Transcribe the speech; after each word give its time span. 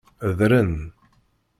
Ḍren. 0.37 0.73